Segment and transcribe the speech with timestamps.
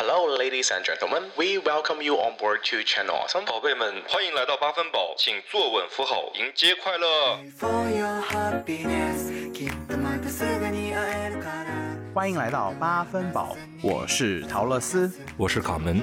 [0.00, 1.30] Hello, ladies and gentlemen.
[1.36, 3.44] We welcome you on board to Channel Awesome.
[3.46, 7.38] 宝贝们，欢迎来到八分饱，请坐稳扶好，迎接快乐。
[7.58, 11.66] For your happiness きっとまたすぐに会えるから
[12.14, 15.10] 欢迎来到八分饱，我是陶乐斯。
[15.36, 16.02] 我是卡门。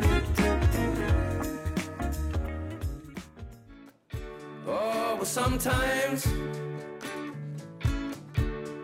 [5.23, 6.25] sometimes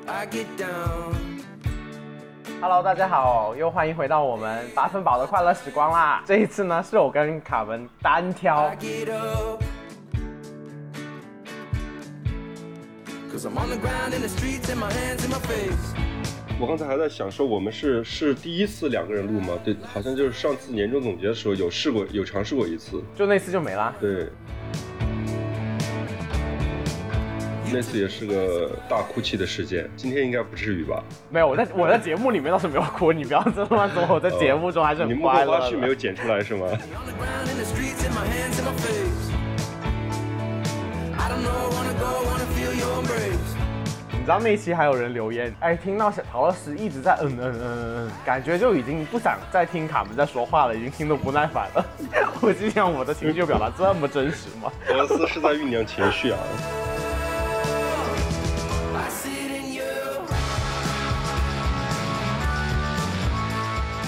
[0.05, 1.16] I get down.
[2.62, 6.23] Hello，大家好，又欢迎回到我们八分宝的快乐时光啦！
[6.26, 8.71] 这一次呢，是我跟卡文单挑。
[16.60, 19.54] 我刚才还在想说，我们是是第一次两个人录吗？
[19.63, 23.94] 对，好像就是上次年终总结的时候有试过，有尝试过一次，就那次就没了。
[23.99, 24.27] 对。
[27.71, 29.90] 那次也是个大哭泣的事件。
[29.96, 31.04] 今天应该不至于吧？
[31.29, 34.05] 没有，我在我在节目里面倒是没有哭，你不要这么乱说。
[34.10, 35.71] 我在节目中还是你很幕后花快乐的。
[35.71, 36.68] 絮没有剪出来是吗.
[44.12, 51.85] 你知道那期还有人留言，哎，听到小陶老师一直在嗯嗯嗯嗯嗯，感觉就已经不想再听卡门在说话了，已经听得不耐烦了。
[52.41, 54.70] 我心想，我的情绪表达这么真实吗？
[54.90, 56.40] 俄罗斯是在酝酿情绪啊。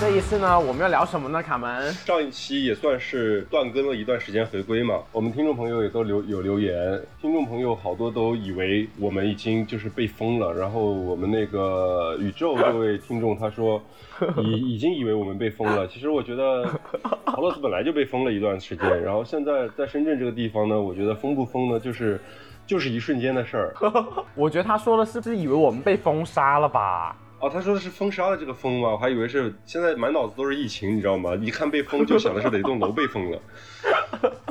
[0.10, 1.44] 这一次呢，我们要聊什么呢？
[1.44, 1.94] 卡门？
[1.94, 13.80] 上一期也算是断更了一段时间回归嘛，我们听众朋友也都留有留言，听众朋友好多都以为我们已经就是被封了，然后我们那个宇宙这位听众他说
[14.44, 16.68] 已已经以为我们被封了，其实我觉得
[17.28, 22.20] 陶乐斯本来就被封了一段时间，然后现在在深圳这个地方呢，我觉得封不封呢，就是
[22.66, 23.76] 就是一瞬间的事儿。
[24.34, 27.16] 我觉得他说的是不是以为我们被封杀了吧？
[27.42, 28.90] 哦，他说的是封杀的这个封吗？
[28.90, 31.34] 我还以为是现在满脑子都是疫情，你知道吗？
[31.36, 33.40] 一看被封就想的是哪栋楼被封了，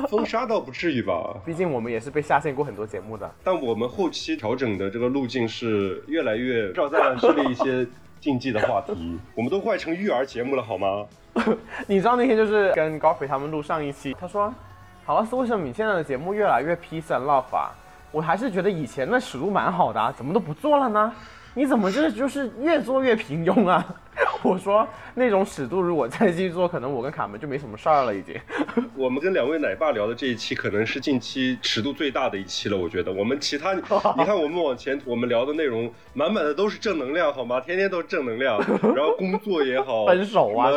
[0.09, 1.35] 封杀倒不至于吧？
[1.45, 3.29] 毕竟我们也是被下线过很多节目的。
[3.43, 7.85] 但我们后期调整的这个路径是越来越少在涉猎一些
[8.19, 11.05] 禁忌的话题，我们都快成育儿节目了好吗？
[11.85, 14.51] 你知道那天就是跟高飞他们录上一期，他说，
[15.05, 17.69] 陶乐斯为什么你现在的节目越来越 peace and love 啊？
[18.11, 21.13] 我还是觉得以前那尺度蛮好的、啊，怎么都不做了呢？
[21.53, 23.85] 你怎么这就是越做越平庸啊？
[24.41, 28.35] 我说那种尺度如果再继续做，可能我跟卡门就没什么事儿了已经。
[28.95, 32.77] 我们跟两位奶爸聊的这一期，可能是近期尺度最大的一期了。
[32.77, 37.61] 我觉得我们其他， 你看我们往前我们聊的内容，满满的都是正能量，好吗？
[37.61, 38.59] 天天都是正能量，
[38.95, 40.69] 然后工作也好， 分手啊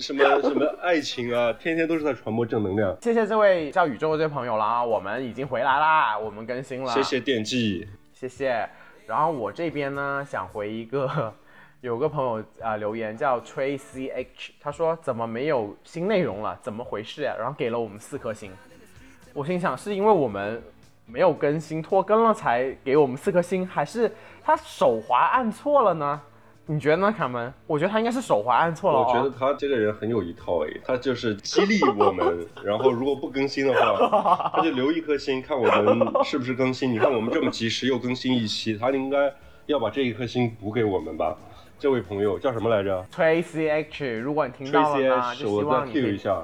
[0.00, 2.96] 什么什么爱情啊，天天都是在传播正能量。
[3.02, 7.86] 谢谢这位叫宇宙的这位朋友啦，我们已经回来啦，我们更新了，谢谢惦记。
[8.12, 8.68] 谢谢。
[9.06, 11.32] 然后我这边呢，想回一个，
[11.80, 16.58] 有个朋友啊、留言叫 Tracy H，他说怎么没有新内容了？
[16.60, 18.50] 怎么回事呀、然后给了我们四颗星。
[19.32, 20.60] 我心想是因为我们
[21.06, 24.10] 没有更新拖更了才给我们四颗星，还是
[24.42, 26.20] 他手滑按错了呢？
[26.68, 27.52] 你觉得呢，卡门？
[27.68, 29.06] 我觉得他应该是手滑按错了、哦。
[29.08, 36.92] 我觉得他这个人很有一套诶，他就是激励我们， 然后如果不更新的话， 他就留一颗心，看我们是不是更新。
[36.92, 39.32] 你看我们这么及时又更新一期，他应该
[39.66, 41.36] 要把这一颗心补给我们吧？
[41.78, 46.42] 这位朋友叫什么来着 Tracy H，如果你听到了？Tracy 呢，H，就希我再望你 Q 一下，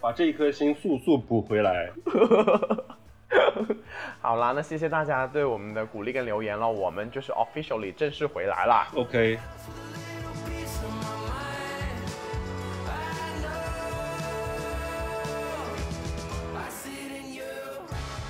[0.00, 1.90] 把这一颗心速速补回来。
[4.20, 8.88] 好啦，那谢谢大家对我们的鼓励跟留言了，我们就是 officially 正式回来啦。
[8.94, 9.06] You.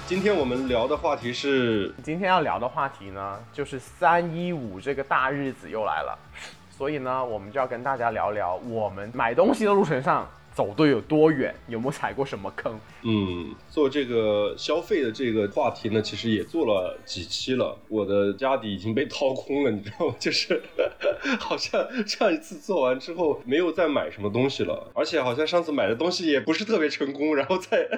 [0.06, 6.18] 今天我们聊的话题是今天要聊的话题呢，就是三一五这个大日子又来了，
[6.70, 10.26] 所以呢，我们就要跟大家聊聊我们买东西的路程上
[10.58, 12.76] 走的有多远，有没有踩过什么坑。
[13.04, 17.78] 嗯，做这个消费的这个话题呢，其实也做了几期了。
[17.86, 20.14] 我的家底已经被掏空了，你知道吗？
[20.18, 20.60] 就是
[21.38, 27.88] 好像上一次做完之后没有再买什么东西了，而且好像上次买的东西也不是特别成功，然后再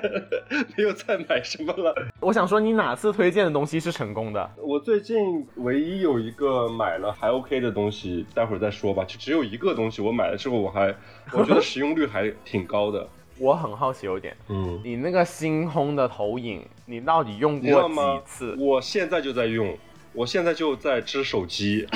[0.77, 1.95] 没有再买什么了。
[2.21, 4.51] 我想说，你哪次推荐的东西是成功的？
[4.59, 9.03] 我最近唯一有一个买了还 OK 的东西，待会儿再说吧。
[9.05, 10.95] 就只有一个东西，我买了之后我还
[11.33, 13.08] 我觉得使用率还挺高的。
[13.38, 18.56] 我很好奇有点，嗯，你那个星空的投影，你到底用过吗几次？
[18.58, 19.79] 我现在就在用，
[20.12, 21.87] 我现在就在支手机，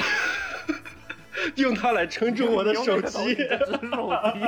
[1.57, 3.47] 用它来撑住我的手机，支
[3.91, 4.41] 手机。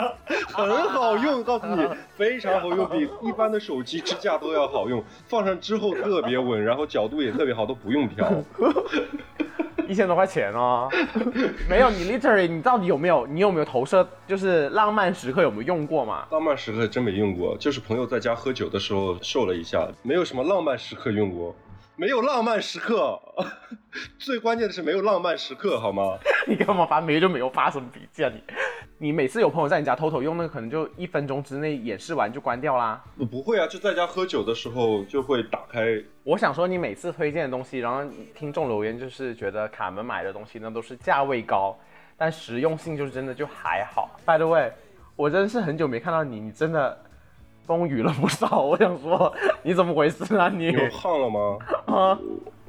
[0.55, 1.87] 很好用，告诉你
[2.17, 5.03] 非常好用，比一般的手机支架都要好用。
[5.27, 8.33] 放上之后特别稳，然后角度也特别好，都不用调。
[9.89, 10.89] 一千多块钱哦，
[11.69, 16.27] 没有你 literally 你到底有没有你有没有投射就是浪漫时刻有没有用过嘛？
[16.31, 21.55] 浪漫时刻真没用过，就是朋友在家喝酒的时候秀了一下，没有什么浪漫时刻用过，
[21.97, 23.21] 没有浪漫时刻。
[24.19, 26.19] 最关键的是没有浪漫时刻，好吗？
[26.47, 28.43] 你干嘛发没就没有发什么笔记啊你？
[28.99, 33.03] 你每次有朋友在你家偷偷用那，可能就一分钟之内演示完就关掉啦。
[33.19, 36.03] 我不会啊，就在家喝酒的时候就会打开。
[36.23, 38.03] 我想说，你每次推荐的东西，然后
[38.35, 41.79] 听众留言就是觉得卡门买的东西那都是价位高，
[42.17, 44.19] 但实用性就是真的就还好。
[44.25, 44.73] By the way，
[45.15, 46.99] 我真是很久没看到你，你真的
[47.67, 48.61] 风雨了不少。
[48.63, 49.33] 我想说，
[49.63, 50.67] 你怎么回事啊你？
[50.71, 51.59] 有胖了吗？
[51.87, 52.19] 啊，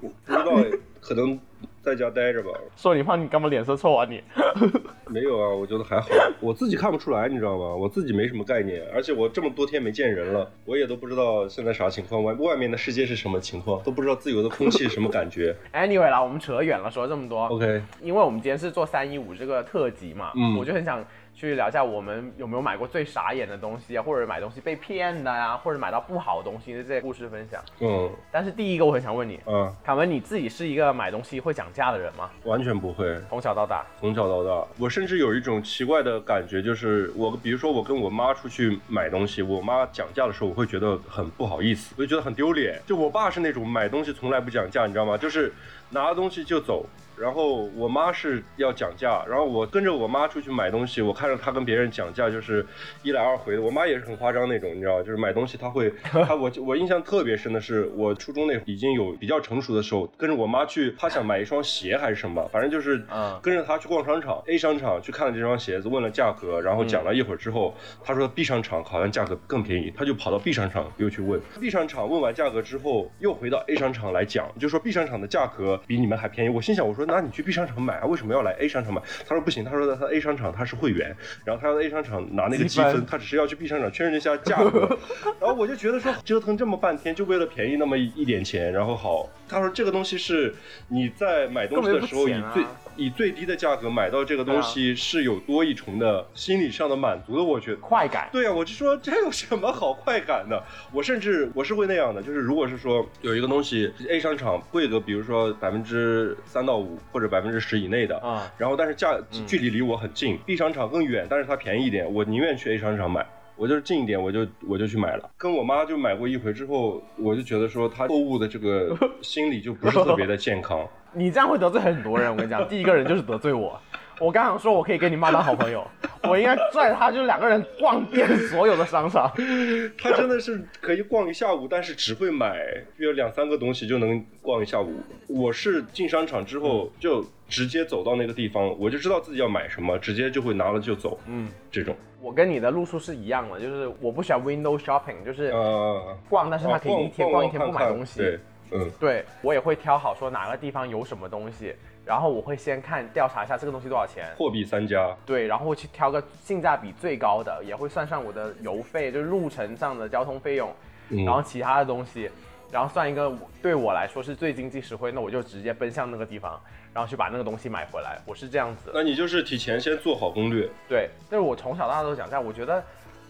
[0.01, 0.65] 不知道哎，
[0.99, 1.39] 可能
[1.81, 2.49] 在家待着吧。
[2.75, 4.21] 说你胖，你干嘛脸色臭啊你？
[5.09, 6.07] 没有啊，我觉得还好，
[6.41, 7.73] 我自己看不出来，你知道吗？
[7.73, 15.55] 我自己没什么概念，而且我这么多天没见人了，我也都不知道现在啥情况，外外面的世界是什么情况，都不知道自由的空气是什么感觉。
[15.73, 17.45] Anyway 啦，我们扯远了，说了这么多。
[17.47, 21.01] OK，因为我们今天是做三一五这个特辑嘛，嗯我就很想
[21.37, 27.61] 去聊一下我们有没有买过最傻眼的东西啊，或者买东西被骗的呀、或者买到不好的东西的这些故事分享。
[27.79, 32.31] 嗯但是第一个我很想问你，嗯，卡文，你自己是一个买东西会讲价的人吗？
[32.45, 33.15] 完全不会。
[33.29, 42.81] 从小到大，从小到大，我甚至有一种奇怪的感觉，就是我，比如说我跟我妈出去买东西，我妈讲价的时候，我会觉得很不好意思，我就觉得很丢脸。
[42.87, 45.15] 就我爸是那种买东西从来不讲价，你知道吗？
[45.15, 45.53] 就是
[45.89, 46.85] 拿了东西就走。
[47.19, 52.63] 然后我妈是要讲价，然后我跟着我妈出去买东西，我看着她跟别人讲价，就是
[53.01, 53.61] 一来二回的。
[53.63, 67.73] 我妈也是很夸张那种，你知道，就是买东西她会， 她我我印象特别深的是，我初中那会儿已经有比较成熟的时候，跟着我妈去，她想买一双鞋还是什么，反正就是嗯跟着她去逛商场，A 商场去看了这双鞋子，问了价格，然后讲了一会儿之后，
[68.03, 76.49] 她说 B 商场好像价格更便宜，她就跑到 B 商场又去问，B 商场问完价格之后，又回到 A 商场来讲，就说 B 商场的价格比你们还便宜。
[76.49, 79.01] 我心想，我说那你去 B 商场买啊，为什么要来 A 商场买？
[79.27, 81.15] 他说不行，他说他 A 商场他是会员，
[81.45, 84.97] 然后他要 A 商场拿那个积积分分，他只是要去 B 商场确认一下价格，
[85.39, 90.53] 然后我就觉得说折腾这么半天，就为了便宜那么一一点钱，然后好，他说这个东西是
[90.87, 97.77] 你在买东西的时候以最啊以最低的价格买到这个东西是有多一重的心理上的满足的，我觉得。
[97.77, 98.27] 快感。
[98.31, 100.61] 对啊、我就说这有什么好快感的？
[100.91, 113.25] 我甚至我是会那样的，就是如果是说有一个东西 A 商场贵个，比如说百分之三到五或者百分之十以内的，啊然后但是价距离离我很近、b 商场更远，但是它便宜一点，我宁愿去 A 商场买。
[113.57, 115.29] 我就是近一点，我就我就去买了。
[115.35, 120.87] 跟我妈就买过一回之后，我就觉得说她购物的这个 心理就不是特别的健康。
[121.11, 123.77] 你这样会得罪很多人，我跟你讲，第一个人就是得罪我。
[124.19, 125.85] 我刚想说，我可以跟你妈当好朋友，
[126.23, 129.31] 我应该拽着她，就是两个人逛遍所有的商场。
[129.97, 132.57] 他真的是可以逛一下午，但是只会买
[132.97, 134.95] 约两三个东西就能逛一下午。
[135.27, 141.19] 我是进商场之后就直接走到那个地方，我就知道自己要买什么，直接就会拿了就走。
[141.27, 148.19] 嗯，这种我跟你的路数是一样的，就是我不喜欢 window shopping，就是呃，逛，但是他可以一天逛一天不买东西。
[148.19, 148.39] 对，
[148.71, 155.15] 嗯，对我也会挑好说哪个地方有什么东西，然后我会先看调查一下这个东西多少钱，货比三家。
[155.25, 160.73] 对，然后去挑个性价比最高的，也会算上我的油费，就是路程上的交通费用，
[161.09, 162.29] 嗯然后其他的东西，
[162.71, 166.59] 然后算一个对我来说是最经济实惠，那我就直接奔向那个地方，
[166.93, 168.19] 然后去把那个东西买回来。
[168.25, 170.69] 我是这样子，那你就是提前先做好攻略。
[170.87, 172.83] 对，但是我从小到大都讲价，我觉得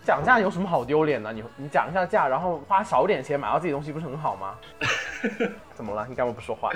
[0.07, 1.33] 讲价有什么好丢脸的？
[1.33, 4.55] 你你讲一下价，然后花少点钱买到自己东西，不是很好吗？
[5.75, 6.05] 怎么了？
[6.07, 6.71] 你干嘛不说话？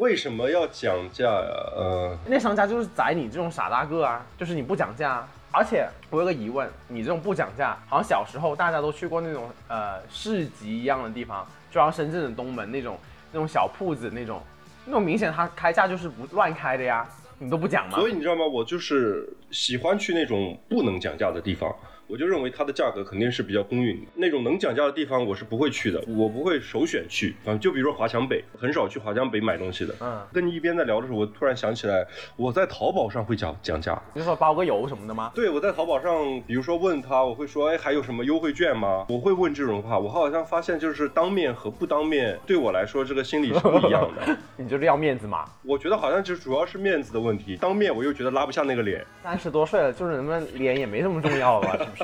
[0.00, 1.52] 为什么要讲价呀？
[1.76, 5.28] 呃，那商家就是宰你这种傻大个啊，就是你不讲价啊。
[5.52, 12.96] 而且我有个疑问，你这种不讲价，好像小时候大家都去过那种呃市集一样的地方，就像深圳的东门那种
[13.32, 14.40] 那种小铺子那种，
[14.86, 17.06] 那种明显他开价就是不乱开的呀，
[17.38, 17.98] 你都不讲吗？
[17.98, 18.46] 所以你知道吗？
[18.46, 21.70] 我就是喜欢去那种不能讲价的地方。
[22.10, 24.10] 我就认为它的价格肯定是比较公允的。
[24.16, 27.36] 那种能讲价的地方，我是不会去的，我不会首选去。
[27.46, 29.94] 啊，就比如说华强北，很少去华强北买东西的。
[30.00, 32.04] 嗯，跟你一边在聊的时候，我突然想起来，
[32.36, 34.00] 我在淘宝上会讲讲价。
[34.12, 35.30] 你是说包个邮什么的吗？
[35.34, 39.06] 对，我在淘宝上，比如说问他，我会说，哎，还有什么优惠券吗？
[39.08, 39.96] 我会问这种话。
[39.96, 44.36] 我好像发现，就是当面和不当面，对我来说，这个心理是不一样的。
[44.56, 45.44] 你就是要面子嘛？
[45.62, 47.56] 我觉得好像就主要是面子的问题。
[47.56, 49.04] 当面我又觉得拉不下那个脸。
[49.22, 51.76] 三十多岁了，就是人们脸也没这么重要了吧？
[51.78, 51.99] 是不是？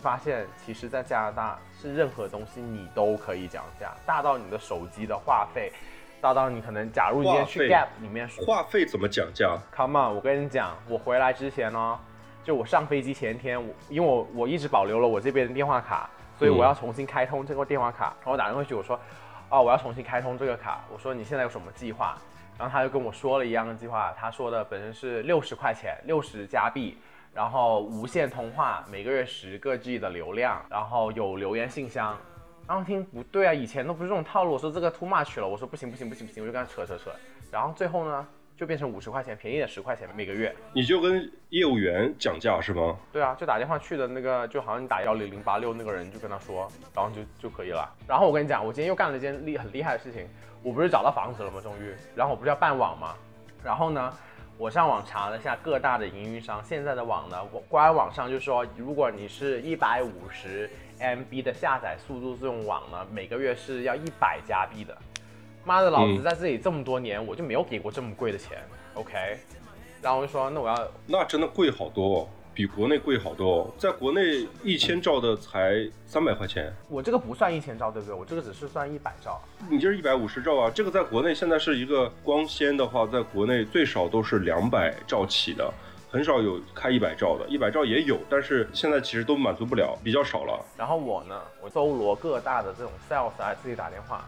[0.00, 5.72] 发现其实，在加拿大是任何东西你都可以讲价，大到你的手机的话费，
[6.20, 11.98] 大到你可能假如你今天去 Gap 里面，话费怎么讲价？Come on，我跟你讲，我回来之前呢，
[12.42, 18.14] 就我上飞机前天，我因为我我一直保留了我这边的电话卡，所以我要重新开通这个电话卡。
[18.20, 18.98] 然后我打电话去，我说，
[19.50, 22.16] 哦，我要重新开通这个卡，我说你现在有什么计划？
[22.58, 26.98] 然后他就跟我说了一样的计划，他说的本身是六十块钱，六十加币。
[27.34, 32.16] 然后无线通话，每个月十个 G 的流量，然后有留言信箱。
[32.66, 34.52] 然后听不对啊，以前都不是这种套路。
[34.52, 37.10] 我说这个 too much 了，我说不行不行不行不行，我就跟他扯扯扯。
[37.50, 38.24] 然后最后呢，
[38.56, 40.54] 就变成五十块钱，便宜了十块钱每个月。
[40.72, 42.96] 你就跟业务员讲价是吗？
[43.12, 47.92] 对啊，就打电话去的那个，就好像你打幺零零八六那个人就跟他说，然后就就可以了。
[48.06, 50.28] 然后我跟你讲，我今天又干了一件厉很厉害的事情，
[50.62, 51.60] 我不是找到房子了吗？
[51.60, 53.14] 终于，然后我不是要办网吗？
[53.64, 54.12] 然后呢？
[54.60, 64.94] 我上网查了一下各大的营运商现在的网呢，官网上就说，如果你是一百五十 MB 的下载速度这种网呢，每个月是要一百加币的。
[65.64, 68.58] 妈的，老子在这里这么多年，我就没有给过这么贵的钱。
[68.92, 69.38] OK，
[70.02, 72.18] 然后我就说，那我要，那真的贵好多。
[72.18, 72.28] 哦。
[72.52, 76.72] 比国内贵好多，哦，在国内一千兆的才三百块钱。
[76.88, 78.14] 我这个不算一千兆，对不对？
[78.14, 79.40] 我这个只是算一百兆。
[79.70, 80.70] 你就是一百五十兆啊？
[80.74, 85.72] 这个在国内现在是一个光纤的话，在国内最少都是两百兆起的，
[86.10, 87.46] 很少有开一百兆的。
[87.48, 90.64] 一百兆也有，但是现在其实都满足不了，比较少了。
[90.76, 94.24] 然后我呢，我搜罗各大的这种 sales 来自己打电话，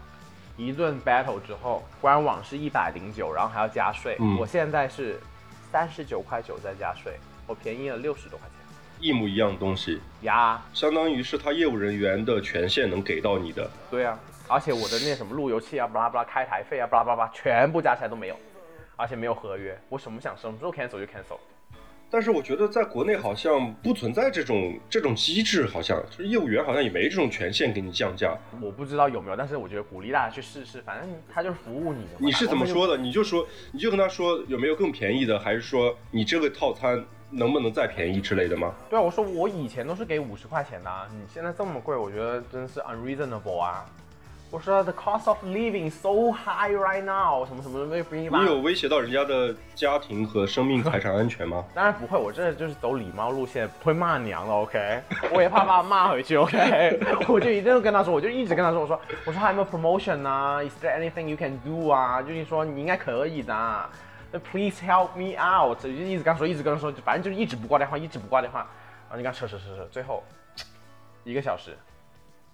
[0.55, 4.17] 一顿 battle 之后，官网是一百零九，然后还要加税。
[4.39, 5.19] 我现在是
[5.71, 7.13] 三十九块九再加税。
[7.45, 8.57] 我便宜了六十多块钱，
[8.99, 13.69] 一模一样的东西呀，相当于是他业务人员的权限能给到你的。
[13.91, 18.35] 对啊，而且我的那什么路由器啊，巴拉巴拉开台费啊，巴拉巴拉全部加起来都没有，
[18.95, 21.37] 而且没有合约，我什么想什么时候 cancel 就 cancel。
[22.09, 28.37] 但是我觉得在国内好像不存在这种这种机制，好像就是业务员好像也没这种权限给你降价。
[28.61, 32.11] 我不知道有没有，但是我觉得鼓励大家去试试，反正他就是服务你的。
[32.19, 32.95] 你是怎么说的？
[32.95, 37.03] 你就说你就跟他说有没有更便宜的，还是说你这个套餐？
[37.33, 38.71] 能不能再便宜之类的吗？
[38.89, 43.85] 对啊，我说我以前都是给五十块钱的，你现在这么贵，我觉得真是 unreasonable 啊！
[44.51, 51.65] 我说 the cost of living so high right now，什么什么没不你有威胁到人家的家庭和生命财产安全吗？
[51.73, 55.01] 当然不会，我这就是走礼貌路线，不会骂娘的，OK？
[55.33, 56.99] 我也怕把他骂回去，OK？
[57.27, 62.21] 我就一定跟他说，我就一直跟他说，我说我说还有没有 promotion 啊？Is there anything you can do 啊？
[62.21, 63.53] 就是说你应该可以的。
[64.39, 68.61] Please help me out，就一直跟他说，一直跟他说，反正就是一直不挂电话，一直不挂电话。
[68.61, 70.23] 然后你跟他扯扯扯扯，最后
[71.23, 71.77] 一个小时，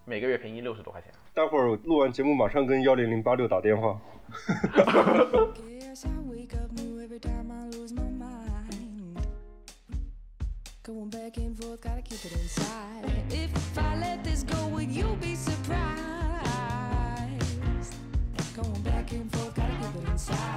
[0.03, 1.12] 每个月便宜六十多块钱。
[1.33, 3.98] 待会儿录完节目，马上跟幺零零八六打电话。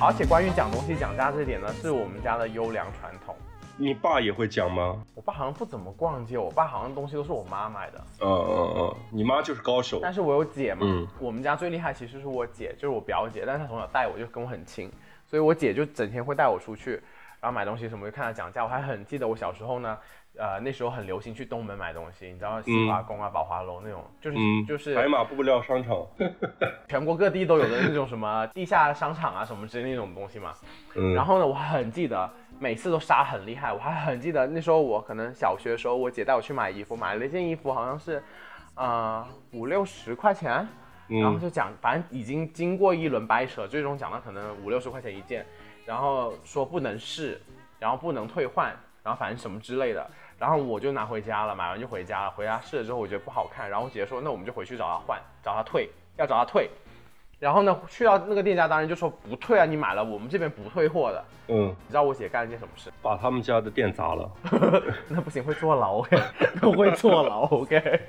[0.00, 3.35] 而且关于讲东西讲价这点呢，是我们家的优良传统。
[3.76, 5.02] 你爸也会讲吗？
[5.14, 8.04] 我爸好像不怎么逛街，我爸好像东西都是我妈买的。
[8.21, 9.99] 嗯嗯嗯，你妈就是高手。
[10.02, 14.90] 但是我有姐嘛，嗯，我们家最厉害其实是我姐，就是我表姐，但是她从小带我就跟我很亲，
[15.26, 17.02] 所以我姐就整天会带我出去，
[17.40, 18.62] 然后买东西什么就看她讲价。
[18.62, 19.99] 我还很记得我小时候呢。
[20.39, 24.37] 呃，那时候很流行去东门买东西，你知道新华宫啊、宝华楼那种，就是
[24.67, 26.07] 就是白马布料商场，
[26.89, 30.55] 全国各地都有的那种什么地下商场啊什么之类那种东西嘛。
[31.15, 38.23] 然后呢，我很记得每次都杀很厉害，我还很记得那时候我可能小学的时候，我姐带我去买衣服，买了一件衣服好像是，
[38.75, 40.67] 呃五六十块钱，
[41.09, 45.45] 然后就讲反正已经经过一轮掰扯，最终讲到可能五六十块钱一件，
[45.85, 47.39] 然后说不能试，
[47.79, 50.11] 然后不能退换，然后反正什么之类的。
[50.43, 52.31] 然后我就拿回家了，买完就回家了。
[52.33, 53.71] 回家试了之后，我觉得不好看。
[53.71, 56.69] 然后我姐说：“那我们就回去找他换，找他退，要找他退。”
[57.39, 61.25] 然后呢，去到那个店家，当然就说不退啊，你买了，我们这边不退货的。
[61.47, 62.93] 嗯，你知道我姐干了件什么事？
[63.01, 64.29] 把他们家的店砸了。
[65.07, 66.03] 那不行，会坐牢。
[66.77, 67.43] 会坐牢。
[67.43, 68.01] OK，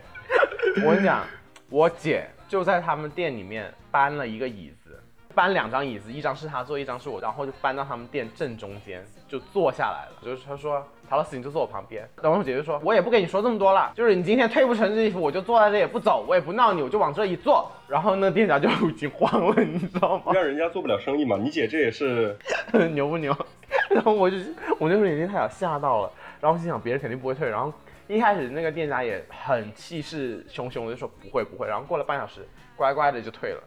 [0.83, 1.23] 我跟你讲，
[1.69, 4.99] 我姐就在他们店里面搬了一个椅子。
[5.35, 10.11] 搬两张椅子，一张是她坐，一张是我，然后就搬到他们店正中间，就坐下来了。
[10.23, 17.67] 就是他说陶老师你就坐我旁边，然后我姐就说，我也不跟你说这么多了，就是你今天退不成这衣服，我就坐在这也不走，我也不闹你，我就往这一坐。
[17.87, 20.33] 然后那店家就已经慌了，你知道吗？
[20.33, 21.35] 让人家做不了生意嘛。
[21.35, 22.37] 你姐这也是
[22.93, 23.35] 牛不牛？
[23.89, 24.37] 然后我就
[24.77, 27.73] 我那时候眼睛太小吓到了，然后心想别人肯定不会退，然后
[28.07, 33.63] 一开始那个店家也很气势汹汹的就说不会不会，然后过了半小时乖乖的就退了，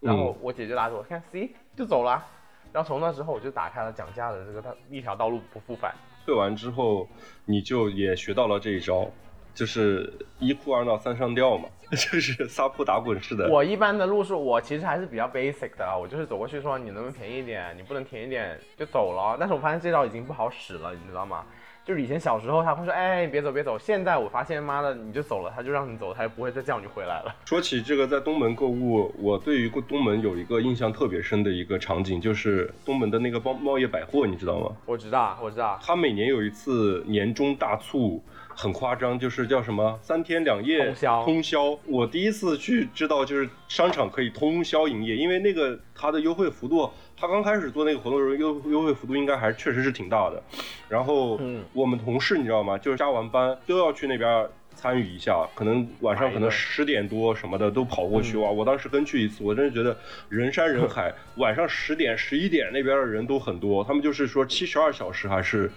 [0.00, 2.26] 然后我姐就拉着我看 C 就走了啊，
[2.72, 5.94] 然后从那之后我就打开了讲价的这个道一条道路不复返。
[6.24, 7.08] 退完之后，
[7.44, 9.10] 你就也学到了这一招，
[9.54, 13.48] 就是一哭二闹三上吊嘛， 就是撒泼打滚似的。
[13.48, 19.36] 我一般的路数，我其实还是比较 basic 的啊，我就是走过去说你能不能便宜一点，你不能便宜一点就走了。
[19.40, 21.46] 但是我发现这招已经不好使了，你知道吗？
[21.88, 23.78] 就是以前小时候他会说，哎，别走别走。
[23.78, 27.34] 现在我发现，妈的，你就走了，他就让你走，他也不会再叫你回来了。
[27.46, 34.76] 说起这个在东门购物，我对于东门有一个印象特别深的一个场景，就是东门的那个贸贸易百货，你知道吗？
[34.84, 38.22] 我知道，我知道，他每年有一次年终大促，
[38.54, 41.78] 很夸张，就是叫什么三天两夜通宵通宵。
[41.86, 46.90] 我第一次去知道，就是商场可以通宵营业，因为那个它的优惠幅度，
[47.20, 50.42] 他刚开始做那个活动的时候，优优惠幅度应该还确实是挺大的。
[50.88, 52.78] 然后嗯我们同事你知道吗？
[52.78, 54.48] 就是加完班都要去那边。
[54.78, 58.50] 参与一下，可能晚上可能十点多什么的都跑过去嗯哇！
[58.50, 59.96] 我当时跟去一次，我真的觉得
[60.28, 63.82] 人山人海， 晚上十点、十一点那边的人都很多。
[63.82, 65.68] 他们就是说七十二小时还是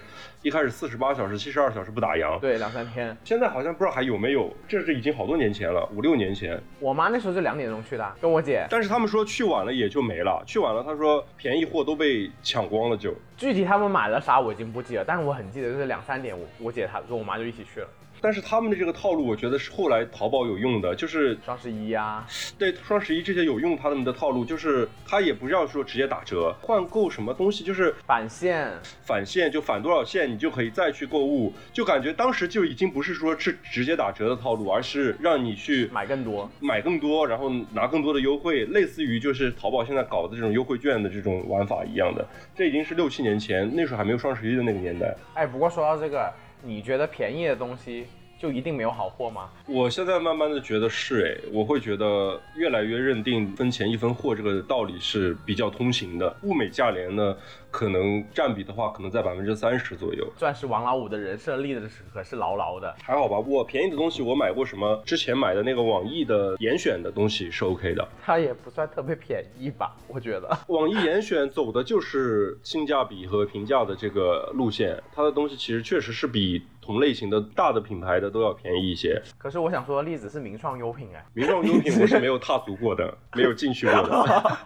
[0.44, 2.40] 一开始四十八小时、七十二小时不打烊。
[2.40, 3.18] 对，两三天。
[3.24, 6.62] 现在好像不知道还有没有，这是已经好多年前了，五六年前。
[6.80, 8.68] 我妈那时候就两点钟去的，跟我姐。
[8.70, 13.16] 但是他们说去晚了也就没了，去晚了他说便宜货都被抢光了就。
[13.36, 17.88] 具体他们买了啥我已经不记得，但是我很记得就是两三点我我姐她跟我妈就一起去了，
[18.22, 22.26] 但是他们的这个套路，我觉得是后来淘宝有用的，就是双十一呀，
[22.58, 28.72] 对双十一这些有用他们的套路，就是他也不要说直接打折，换购什么东西就是返现，
[29.04, 36.50] 返现就返多少现，你就可以再去购物，就感觉当时就已经不是说是直接打折的套路，而是让你去买更多。
[36.60, 42.24] 买更多，然后拿更多的优惠，类似于就是淘宝现在搞的这种优惠券的这种玩法一样的。
[42.56, 45.16] 这已经是六七年前，那时候还没有双十一的那个年代。
[45.34, 46.32] 哎，不过说到这个，
[46.64, 48.06] 你觉得便宜的东西
[48.40, 49.50] 就一定没有好货吗？
[49.68, 56.36] 我现在慢慢的觉得是哎，我会觉得越来越认定分钱一分货这个道理是比较通行的。
[56.42, 57.38] 物美价廉呢，
[57.72, 60.28] 可能占比的话，可能在百分之三十左右。
[60.38, 62.94] 钻石王老五的人设立的是可是牢牢的。
[63.02, 65.02] 还好吧，我便宜的东西我买过什么？
[65.06, 68.08] 之前买的那个网易的严选的东西是 OK 的。
[68.22, 70.50] 它也不算特别便宜吧，我觉得。
[70.68, 79.22] 网易严选走的就是性价比和平价的这个路线，它的东西其实确实是比同类型的大的品牌的都要便宜一些。
[79.38, 84.58] 可是我想说的例子是名创优品，哎，名创优品我是没有踏足过的，没有进去过的。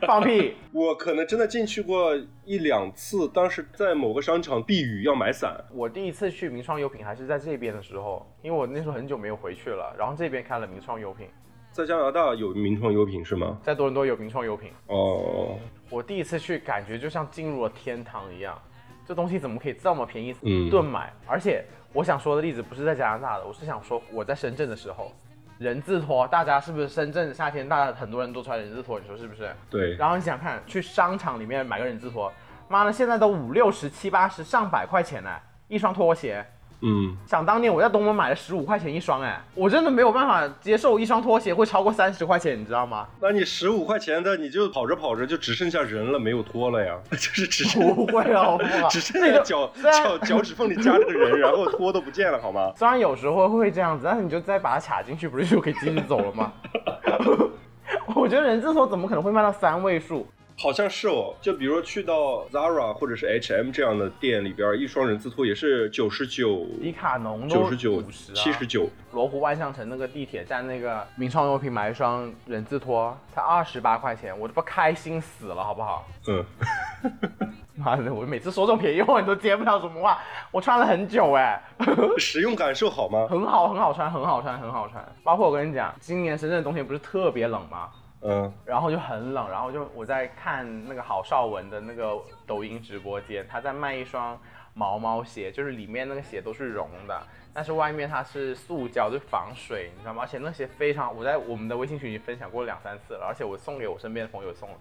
[0.06, 0.54] 放屁！
[0.72, 11.28] 我可能真的进去过一两次，当时在某个商场避雨要买伞，我第一次去名创优品还是在这边的时候，因为我那时候很久没有回去了，然后这边开了名创优品，
[11.70, 13.58] 在加拿大有名创优品是吗？
[13.62, 14.70] 在多伦多有名创优品。
[14.86, 15.58] 哦，
[15.90, 18.60] 我第一次去，感觉就像进入了天堂一样，
[19.06, 21.12] 这东西怎么可以这么便宜嗯顿买？
[21.26, 25.12] 而且我想说的例子不是在加拿大的，我是想说我在深圳的时候，
[25.60, 29.54] 人字拖，大家是不是深圳夏天大家很多人都穿人字拖，你说是不是？
[29.68, 32.32] 对，然后你想想看，去商场里面买个人字拖，
[32.66, 35.30] 妈的，现在都五六十、七八十、上百块钱呢，
[35.68, 36.42] 一双拖鞋。
[36.82, 43.06] 嗯，想当年我在东门买了十五块钱一双，哎，我真的没有办法接受一双拖鞋会超过三十块钱，你知道吗？
[43.20, 48.88] 那你十五块钱的，你就跑着跑着就只剩下人了，没有拖了呀， 就是只剩不会好不好？
[48.88, 52.72] 只剩那就下脚脚脚趾缝里夹着个人，然后拖都不见了，好吗？
[52.78, 56.52] 虽然有时候会这样子，但是你就再把它卡进去，不是就可以继续走了吗？
[58.16, 60.26] 我觉得人字拖怎么可能会卖到三位数？
[60.60, 76.06] 好像是哦，就比如说去到 Zara 或者是 H&M 这样的店里边，一双人字拖也是九十九、迪卡侬都九十九、50啊七十九，罗湖万象城那个地铁站那个名创优品买一双人字拖，才二十八块钱，我都不开心死了，好不好？
[76.28, 76.44] 嗯，
[77.76, 80.18] 妈的，我每次说这种便宜货，你都接不了什么话。
[80.50, 81.58] 我穿了很久哎，
[82.18, 83.26] 使用感受好吗？
[83.30, 85.02] 很好，很好穿，很好穿，很好穿。
[85.24, 87.88] 包括我跟你讲，今年深圳的冬天不是特别冷吗？
[88.22, 94.38] 嗯，然后就很冷，然后就我在看那个郝邵文的那个抖音直播间，他在卖一双
[94.74, 97.22] 毛毛鞋，就是里面那个鞋都是绒的，
[97.54, 100.22] 但是外面它是塑胶，就防水，你知道吗？
[100.22, 104.76] 而且那鞋非常，我在我们的微信群里分享过两三次了，而且我送给我身边的朋友送了。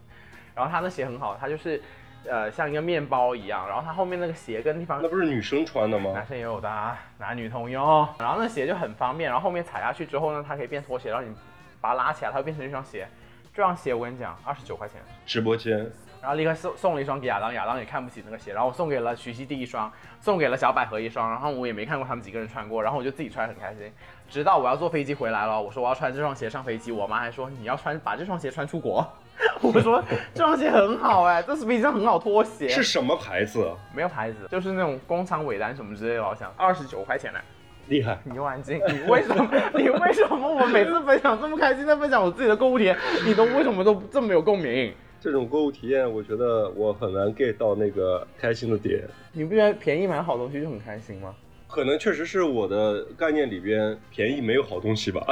[0.54, 1.82] 然后他那鞋很好，他就是
[2.26, 6.28] 呃像一个面包一样，然后它后面那个鞋跟地方那不是女生穿的吗男？
[6.28, 8.06] 生也有的啊，男女通用。
[8.20, 11.34] 然后那鞋就很方便，然后后面踩下去之后呢，它可以变拖鞋，然后你
[11.80, 13.08] 把它拉起来，它会变成一双鞋。
[13.54, 15.02] 这双鞋我跟你讲，二十九块钱。
[15.26, 15.78] 直播间，
[16.22, 23.92] 然后立刻送送了一双给亚当，亚当也看不起那个鞋，然后我送给了徐熙娣一双，送给了小百合一双，然后我也没看过他们几个人穿过，然后我就自己穿得很开心。
[24.30, 29.06] 直到我要坐飞机回来了，我说我要穿这双鞋上飞机，我妈还说你要穿把这双鞋穿出国。
[29.62, 32.68] 我说这双鞋很好哎，这是飞机上很好拖鞋。
[32.68, 33.74] 是什么牌子？
[33.94, 37.40] 没有牌子，就是那种工厂尾单什么之类的，好像二十九块钱呢。
[37.90, 38.18] 厉害！
[38.24, 39.50] 你又安静，你为什么？
[39.74, 44.94] 你为什么我每次分享这么开心的分享我自己的购物体验，你都为什么都这么有共鸣？
[45.20, 49.04] 这种购物体验，我觉得我很难 get 到那个开心的点。
[49.34, 51.36] 你不觉得便宜买好东西就很开心吗？
[51.68, 55.26] 可能确实是我的概念里边便宜没有好东西吧。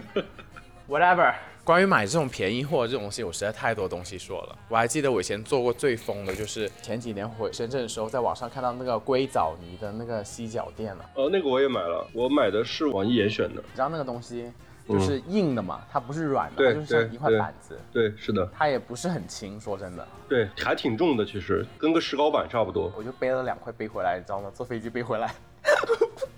[0.88, 1.34] Whatever。
[1.62, 4.58] 关于买这种便宜货这种东西，我实在太多东西说了。
[4.68, 11.04] 我还记得我以前做过最疯的，就是前几年回深圳的时候，在网上看到那个硅藻泥的那个犀角垫了。
[11.14, 13.62] 呃，那个我也买了，我买的是网易严选的。
[13.62, 14.50] 你知道那个东西
[14.88, 19.60] 就是硬的嘛，它不是软的，它就是像一块板子，对，是的，它也不是很轻。
[19.60, 22.90] 说真的，对，还挺重的，其实跟个石膏板差不多。
[22.96, 24.50] 我就背了两块背回来，你知道吗？
[24.54, 25.32] 坐飞机背回来。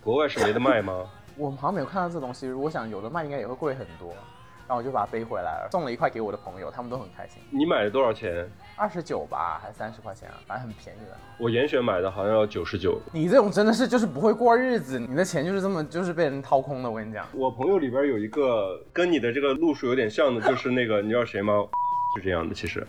[0.03, 1.07] 国外是没得卖吗？
[1.39, 4.13] 我好像没有看到这东西，如果想有的卖，应该也会贵很多。
[4.69, 7.43] 然后我就把它背回来了，送了一块给我的朋友，他们都很开心。
[7.51, 8.49] 你买了多少钱？
[8.77, 10.35] 二十九吧，还是三十块钱啊？
[10.47, 11.17] 反正很便宜的。
[11.39, 13.01] 我严选买的好像要九十九。
[13.13, 16.91] 你这种真的是就是不会过日子，你的钱就是这么就是被人掏空的。
[16.91, 21.55] 我跟你讲，我朋友里边有一个跟你的这个路数有点像的，就是那个你知道谁吗？
[22.17, 22.87] 是这样的，其实。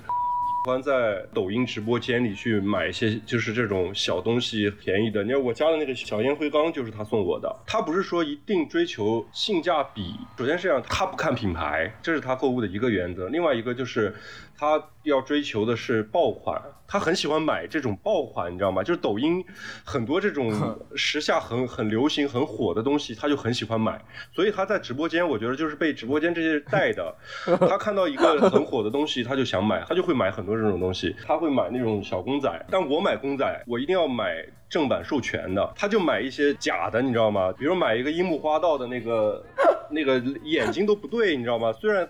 [0.65, 5.21] 喜欢在抖音直播间里去买一些就是这种小东西便宜的。
[5.21, 7.54] 你看我家的那个小烟灰缸就是他送我的。
[7.67, 13.28] 他不是说一定追求性价比，首先是这样，他不看品牌，这是他购物的一个原则。
[13.28, 14.15] 另外一个就是
[14.58, 18.84] 他要追求的是爆款，他很喜欢买这种爆款，你知道吗？
[18.84, 19.44] 就是抖音
[19.84, 20.54] 很多这种
[20.96, 24.00] 时下很很流行、很火的东西，他就很喜欢买。
[24.34, 27.16] 所以他在直播间，我觉得就是被直播间这些人带的。
[27.68, 31.16] 他看到一个很火的东西，他就想买，他就会买很多这种东西。
[31.26, 35.74] 他会买那种小公仔，但我买公仔，我一定要买正版授权的。
[35.76, 37.54] 他就买一些假的，你知道吗？
[37.56, 39.44] 比如买一个樱木花道的那个。
[39.90, 41.72] 那个眼睛都不对，你知道吗？
[41.74, 42.08] 虽然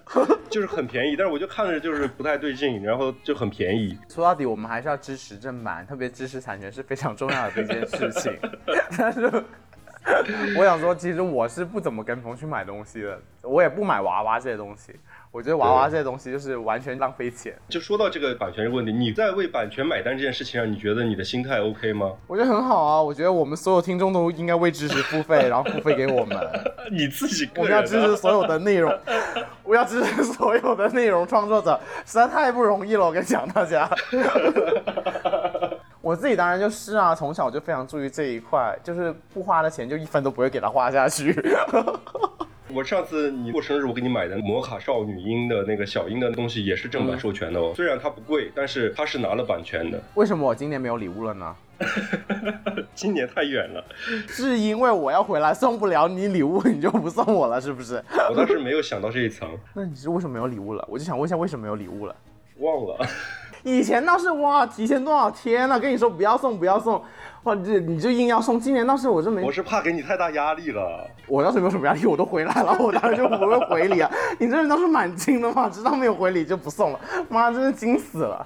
[0.50, 3.98] 就是很便宜，但是我就看着就是不太对劲，然后就很便宜。
[4.08, 8.32] 说到底，我们还是要支持正版，特别支持产权是非常重要的一件事情。
[8.98, 9.30] 但是
[10.58, 14.96] 我想说，其实我是不怎么跟风去买东西的，我也不买娃娃这些东西。
[15.34, 17.52] 我觉得娃娃这些东西就是完全浪费钱。
[17.68, 22.14] 就说到这个版权这个问题，你在为版权买单这件事情上，你觉得你的心态 OK 吗？
[22.28, 26.38] 我觉得很好啊，我觉得我们所有听众都应该为知识付费，然后付费给我们。
[26.94, 28.96] 你自己个我们要支持所有的内容，
[29.66, 33.04] 我要支持所有的内容创作者，实在太不容易了。
[33.04, 33.90] 我跟你讲，大家。
[36.00, 41.34] 我自己当然就是啊，从小就非常注意这一块，就是不花的钱就一分都不会给他花下去。
[42.74, 50.02] 我上次你过生日，我给你买的摩卡少女樱的那个小樱的东西也是正版授权的哦，虽然它不贵，但是它是拿了版权的。
[50.16, 51.56] 为什么我今年没有礼物了呢？
[52.96, 53.84] 今年太远了，
[54.28, 58.04] 是因为我要回来送不了你礼物，你就不送我了，是不是？
[58.30, 60.84] 我当时没有想到这一层，那你是为什么没有礼物了？
[60.90, 62.16] 我就想问一下，为什么没有礼物了？
[62.58, 63.06] 忘了。
[63.64, 67.02] 以前倒是哇，提前多少天了、跟你说不要送，不要送，
[67.44, 68.58] 哇，这你就硬要送。
[68.58, 71.06] 今年倒是我这没，我是怕给你太大压力了。
[71.28, 74.10] 我要是没有什么压力，我都回来了，我当然就不会回礼啊。
[74.40, 77.00] 你这人倒是蛮精的嘛，知道没有回礼就不送了。
[77.30, 78.46] 妈，真是精死了。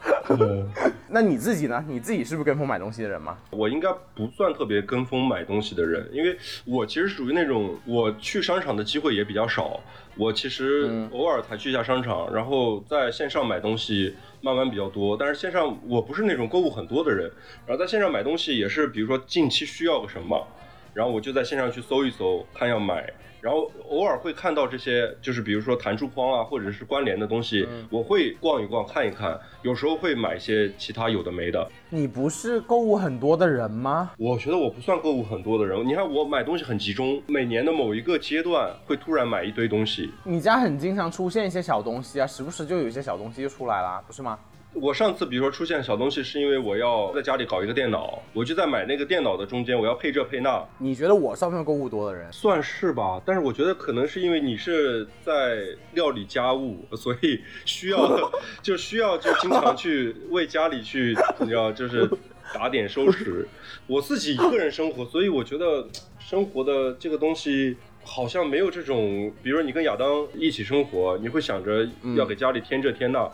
[1.07, 1.83] 那你自己呢？
[1.87, 3.37] 你自己是不是跟风买东西的人吗？
[3.51, 9.79] 我应该不算特别跟风买东西的人，因为我其实属于那种我去商场的机会也比较少。
[10.17, 15.15] 我其实偶尔才去一下商场，然后在线上买东西慢慢比较多。
[15.15, 17.31] 但是线上我不是那种购物很多的人，
[17.65, 20.47] 然后在线上买东西也是，比如说近期需要个什么，
[20.93, 23.13] 然后我就在线上去搜一搜，看要买。
[23.47, 31.65] 然后偶尔会看到这些，就是比如说弹出框啊，或者是关联的东西，我会逛一逛看一看，有时候会买一些其他有的没的。
[31.89, 34.11] 你不是购物很多的人吗？
[34.17, 40.11] 我觉得我不算购物很多的人，你看我买东西很集中，每年的某一个阶段会突然买一堆东西。
[40.25, 44.37] 你家很经常出现一些小东西啊，时不时就有一些小东西就出来了，不是吗？
[44.79, 52.31] 我上次比如说出现小东西，是因为我要在家里搞一个电脑，我就在买那个电脑的中间，我要配这配那，你觉得我算不算购物多的人？
[52.31, 53.21] 算是吧。
[53.25, 62.09] 但是我觉得可能是因为你是在料理家务，所以需要 就需要就经常去为家里去，你知道，就是
[62.53, 63.47] 打点收拾。
[63.87, 65.87] 我自己一个人生活，所以我觉得
[66.19, 67.75] 生活的这个东西。
[68.07, 73.29] 好像没有这种，比如说你跟亚当一起生活，你会想着要给家里添这添那。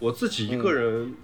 [0.00, 1.14] 我自己一个人，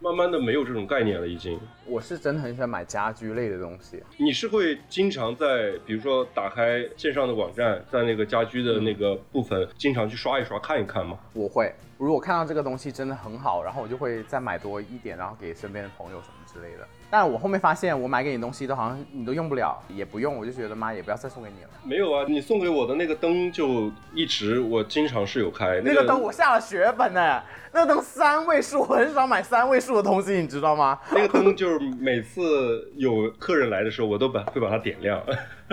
[0.00, 1.58] 慢慢的没有这种概念了，已经。
[1.86, 4.02] 我是真的很喜欢买家居类的东西。
[4.18, 11.18] 你是会经常在，比如说打开线上的网站，在那个家居的那个部分，经常去刷一刷、看一看吗？
[11.32, 16.86] 我会，如果看到这个东西真的很好，然后我就会再买多一点，然后给身边的朋友什么之类的。
[17.10, 21.70] 但我后面发现，我买给你东西都好像你都用不了，也不用，我就觉得妈也不要再送给你了。
[21.84, 25.80] 没有啊，你送给我的那个灯就一直我经常是有开。
[25.84, 27.40] 那个灯我下了血本呢，
[27.72, 30.98] 那个灯三位数，我很少买三位数的东西，你知道吗？
[31.12, 35.22] 那个灯就是每次有客人来的时候，我都把会把它点亮，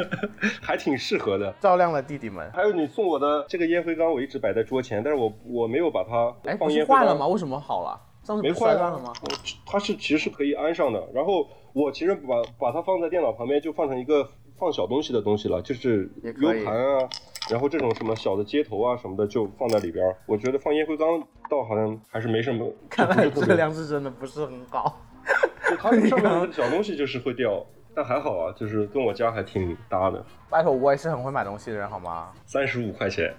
[0.61, 1.51] 还挺适合的。
[1.59, 2.51] 照亮了弟弟们。
[2.53, 6.99] 还有你送我的这个烟灰缸，我一直摆在桌前，但是我我没有把它哎，不是放烟灰缸。
[6.99, 7.25] 坏了吗？
[7.27, 7.99] 为什么好了？
[8.23, 9.13] 上次没坏了吗？
[9.23, 11.01] 呃它是其实是可以安上的。
[11.13, 17.09] 然后我其实把把它放在电脑旁边，就放成一个放小东西的东西了，就是也 U 以盘啊，
[17.49, 20.15] 然后这种什么小的接头啊什么的就放在里边儿。
[20.25, 24.93] 我觉得放烟灰缸倒好像还是没什么， 看来质就不是特别量是真的不是很高。
[25.69, 30.23] 就它上面的 小东西就是会掉，但还好啊，就是跟我家还挺搭的。
[30.49, 32.31] 拜托，我也是很会买东西的人，好吗？
[32.45, 33.33] 三十五块钱，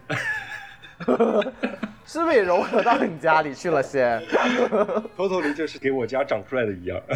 [2.05, 4.23] 是不是也融合到你家里去了先？
[5.17, 7.01] 偷偷的就是给我家长出来的一样。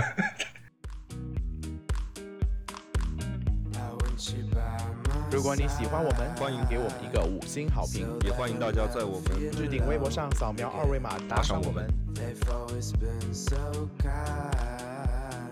[5.30, 11.86] 如果你喜欢我们，欢迎给我们一个五星好评，也欢迎大家在我们置顶微博上扫描二维码打赏我们。
[12.14, 13.56] They've always been so
[13.98, 15.50] kind,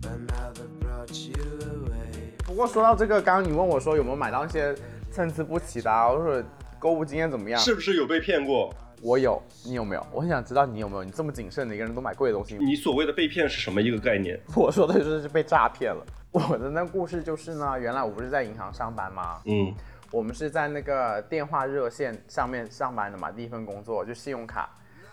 [0.00, 2.36] but now they brought you away.
[2.44, 4.72] 不过说到这个，刚刚你问我说有没有买到一些
[5.10, 6.46] 参差不齐的、啊，或者
[6.82, 7.60] 购物经验怎么样？
[7.60, 8.74] 是不是有被骗过？
[9.00, 10.04] 我有，你有没有？
[10.12, 11.04] 我很想知道你有没有。
[11.04, 12.56] 你这么谨慎的一个人，都买贵的东西。
[12.56, 14.36] 你所谓的被骗是什么一个概念？
[14.56, 16.04] 我说的就是被诈骗了。
[16.32, 19.40] 我的那故事就是呢，原来我不是在银行上班吗？
[19.44, 19.72] 嗯，
[20.10, 24.68] 我们是在那个电话热线上面上班的嘛，第一份工作就信用卡，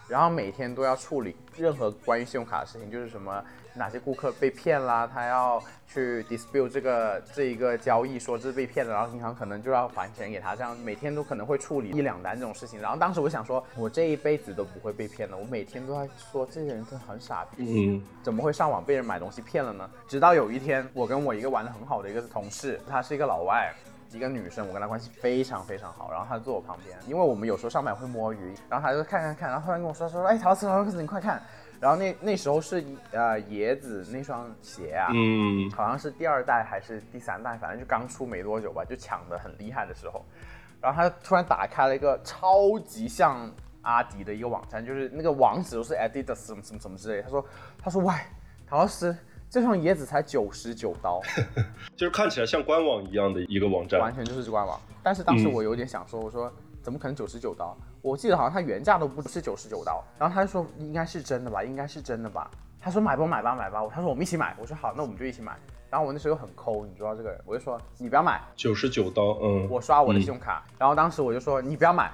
[0.10, 3.42] 然后每天都要处理任何关于信用卡的事情，就是什么
[3.76, 12.82] 哪些顾客被骗啦，他要去 dispute 这个这一个交易，说这是被骗的，然后银行可能就要还钱给他，这样每天都可能会处理一两单这种事情。
[12.82, 19.90] 然后当时我想说，我这一辈子都不会被骗的，我每天都在说这些人真的很傻逼，嗯，怎么会上网被人买东西骗了呢？
[20.08, 23.72] 直到有一天，我跟我一个玩的很好的一个同事，他是一个老外，
[24.12, 31.42] 一个女生，我跟她关系非常非常好，然后她坐我旁边，因为我们有时候上班会摸鱼，然后她就看看看，然后突然跟我说说，哎，陶瓷陶瓷，你快看，
[31.80, 40.26] 然后那那时候是呃椰子那双鞋啊，嗯，好像是第二代还是第三代，反正就刚出没多久吧，就抢的很厉害的时候，
[40.82, 43.50] 然后他突然打开了一个超级像
[43.82, 47.24] 阿迪的一个网站，就是那个网址都是 Adidas 什么什么什么之类的。
[47.24, 47.46] 他说，
[47.82, 48.14] 他说喂，
[48.68, 49.16] 陶师，
[49.50, 51.20] 这双椰子才九十九刀，
[51.98, 54.00] 就是看起来像官网一样的一个网站。
[54.00, 54.80] 完全就是官网。
[55.02, 56.52] 但是当时嗯我有点想说，我说
[56.84, 57.76] 怎么可能九十九刀？
[58.04, 60.04] 我记得好像它原价都不是九十九刀。
[60.20, 62.50] 然后他就说应该是真的吧，应该是真的吧。
[62.80, 65.58] 他说买吧买吧买吧，他说我们一起买，我说好，那我们就一起买。
[65.90, 72.12] 然后我那时候很抠，你知道这个人，我就说你不要买，九十九刀，嗯，我刷我的信用卡，然后当时我就说你不要买，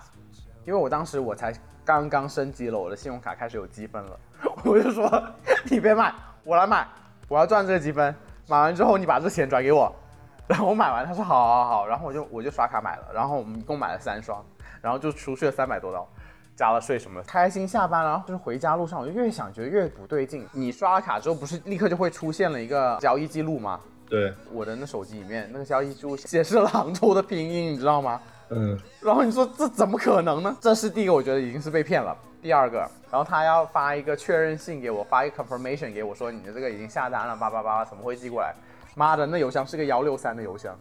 [0.65, 4.17] 因为我当时我才刚刚升级了我的信用卡，开始有积分了，
[4.63, 5.11] 我就说
[5.69, 6.87] 你别买，我来买，
[7.27, 8.13] 我要赚这个积分，
[8.47, 9.93] 买完之后你把这钱转给我，
[10.47, 14.43] 然后我买完，他说好好好，然后我就我就刷卡买了，然后我们一共买了三双，
[14.81, 16.07] 然后就出去了三百多刀。
[16.55, 20.47] 加了税什么的，开心下班，然后就是回家路上，我就越想觉得越不对劲。
[20.53, 23.77] 你刷了卡之后，不是立刻就会出现了一个交易记录吗？
[24.07, 28.21] 对，我的那手机里面那个交易记录显示了杭州的拼音，你知道吗？
[28.49, 30.55] 嗯，然后你说这怎么可能呢？
[30.61, 32.15] 这是第一个，我觉得已经是被骗了。
[32.41, 32.77] 第二个，
[33.11, 38.53] 然后他要发一个确认信给我，发一个 confirmation 给我说你的这个已经下单了，叭叭叭，怎么会寄过来？
[38.95, 40.77] 妈的，那邮箱是个幺六三的邮箱。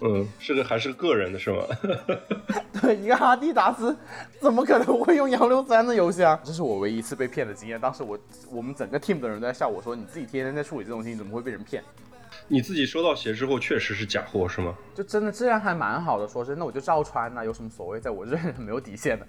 [0.00, 1.62] 嗯，是个还是个个人的是吗？
[2.82, 3.96] 对，一个阿迪达斯
[4.40, 6.38] 怎么可能会用幺六三的邮箱？
[6.42, 7.80] 这是我唯一一次被骗的经验。
[7.80, 8.18] 当时我
[8.50, 11.80] 我们整个 team 的人都在笑我说，你自己天天在处理这种事情，怎么会被人骗？
[12.48, 14.74] 你自己收到鞋之后确实是假货是吗？
[14.94, 17.98] 就真的质量还蛮好的，说真的，我就照穿呐、有什么所谓？
[17.98, 19.26] 在我这人没有底线的。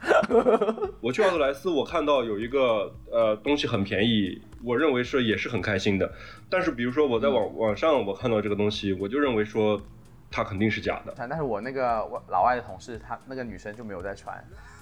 [1.01, 6.11] 我去奥特莱斯，我看到有一个呃东西很便宜，我认为是也是很开心的。
[6.49, 9.81] 但是比如说我在网、网上我看到这个东西，我就认为说
[10.29, 11.13] 它肯定是假的。
[11.15, 14.35] 但是我那个我老外的同事，她那个女生就没有在穿，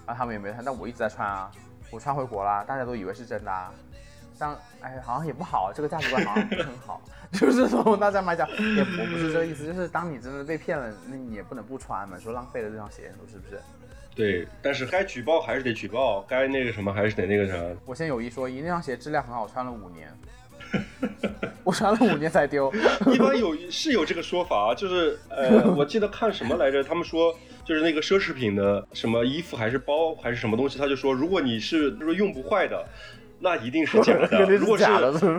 [0.08, 1.52] 然后他们也没有穿，但我一直在穿啊，
[1.92, 3.72] 我穿回国啦，大家都以为是真的啊，
[4.44, 7.02] 这样哎好像也不好，这个价值观好像不是很好，
[7.32, 13.62] 就是说大家买讲也我不是这个意思，就是当你真的被骗了，那你也不能不穿嘛，说浪费了这双鞋，你说是不是？
[14.14, 17.54] 对，但是该举报还是得举报，该那个什么还是得那个啥。
[17.86, 20.12] 我先有一说一，那双鞋质量很好，穿了五年，
[21.64, 22.70] 我穿了五年才丢，
[23.14, 26.84] 一般有是有这个说法啊，就是呃，我记得看什么来着？
[26.84, 32.86] 他们说就是那个奢侈品的什么衣服还是包还是什么东西，他就说如果你是就是用不坏的，
[33.44, 34.28] 那一定是假的。
[34.56, 34.86] 如果是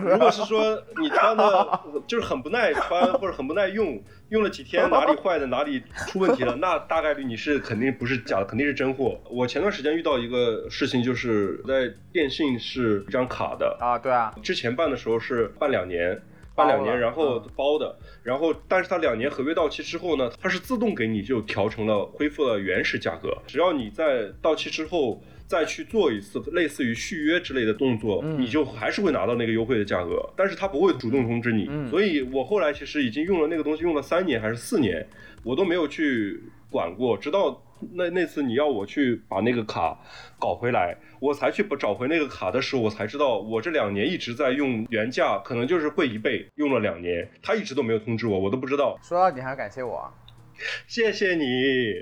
[0.05, 9.19] 如果是说你穿的就是很不耐穿或者很不耐用，用了几天哪里坏的哪里出问题了，那大概率你是肯定不是假的，肯定是真货。
[9.29, 16.21] 我前段时间遇到一个事情，就是在电信是一张卡的，啊，对啊，之前办的时候是办两年，
[16.53, 25.19] 办两年，然后嗯包的，然后但是它两年合约到期之后呢，它是自动给你就调成了恢复了原始价格，只要你在到期之后。
[25.47, 31.67] 再去做一次类似于续约之类的动作，嗯你就还是会拿到那个优惠的价格，但是他不会主动通知你。
[31.69, 35.07] 嗯所以我后来其实已经用了那个东西用了三年还是四年，
[35.43, 37.61] 我都没有去管过，直到
[37.93, 39.99] 那那次你要我去把那个卡
[40.39, 48.97] 搞回来，我才去找回那个卡的时候，我才知道我这两年一直在用原价，可能就是贵一倍，用了两年，他一直都没有通知我，我都不知道。
[49.03, 50.11] 说到底还要感谢我啊。
[50.87, 52.01] 谢谢你，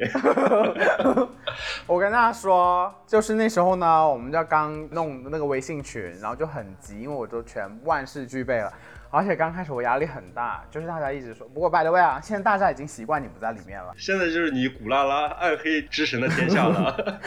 [1.88, 8.72] 我跟大家说，就是那时候呢，我们就刚弄那个微信群，然后就很急，因为我都全万事俱备了，
[9.10, 13.94] 而且刚开始我压力很大，就是大家一直说，不过 by the way 啊，现在大家已经习惯你不在里面了。
[13.98, 17.20] 现在就是你古拉拉暗黑之神的天下了。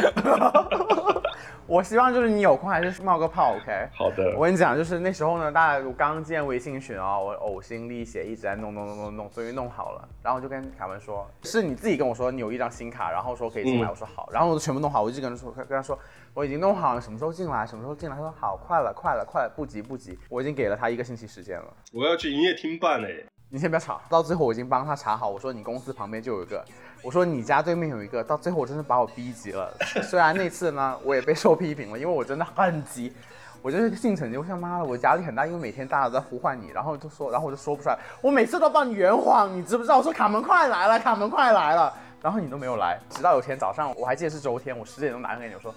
[1.66, 3.88] 我希望就是你有空还是冒个泡，OK？
[3.92, 10.09] 好的我，跟你讲，就是那时候呢，大家我刚建微信群啊、我呕心沥血一直在弄弄弄弄弄，终于弄好了。
[10.22, 15.99] 然后我就跟凯文说，是你自己跟我说你有一张新卡，然后说可以进来，嗯我说好，然后我就全部弄好，我一直跟他说跟他说
[16.35, 17.66] 我已经弄好了，什么时候进来？
[17.66, 18.14] 什么时候进来？
[18.14, 21.66] 他说好，快了，快了，快了，不急不急，我已经给了他一个星期时间了。
[21.92, 23.25] 我要去营业厅办哎。
[23.49, 26.65] 你先不要吵，到最后我已经帮他查好，我说你公司旁边就有一个，
[27.01, 29.73] 我说你家对面有一个，到最后我真的把我逼急了。
[30.03, 33.15] 虽然那次呢，我也被受批评了，因为我真的很急，
[33.63, 39.99] 我就是进城急，我想妈的，我压力很大，因为每天大家都在呼唤你，然后就说，然后我就说不出来，我每次都帮你圆谎，你知不知道？
[39.99, 45.75] 我说卡门快来了，卡门快来了，然后你都没有来，直到有天早上，我还记得是周天，我十点钟打电话给你，我说，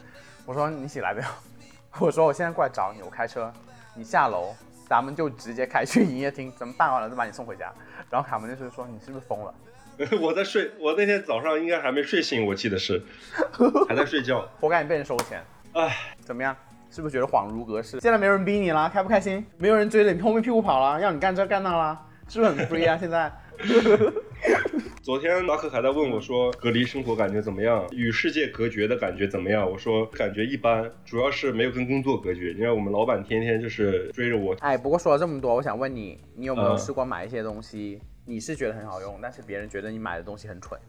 [0.48, 1.28] 我说你起来没有？
[2.00, 3.52] 我说我现在过来找你，我开车，
[3.94, 4.56] 你下楼，
[4.90, 7.72] 咱们就直接开去营业厅，咱们办完了再把你送回家。
[8.10, 9.54] 然后卡门就是说你是不是疯了？
[10.20, 13.00] 我在睡，我那天早上应该还没睡醒，我记得是
[13.88, 14.50] 还在睡觉。
[14.60, 15.44] 活该你被人收钱。
[15.74, 16.56] 唉，怎么样？
[16.90, 18.00] 是不是觉得恍如隔世？
[18.00, 19.46] 现在没有人逼你了，开不开心？
[19.58, 22.98] 没有人追着你后面屁股跑了，要你干这干那了，是不是很 free 啊？
[22.98, 23.32] 现在
[25.10, 27.84] 昨天马克还在问我说，隔离生活感觉怎么样？
[27.90, 29.68] 与世界隔绝的感觉怎么样？
[29.68, 32.54] 我说感觉一般，主要是没有跟工作隔绝。
[32.56, 40.80] 你看我们老板天天就是追着我，哎，不过说了这么多，我想问你，你有没有嗯试过买一些东西，你是觉得很好用，但是别人觉得你买的东西很蠢？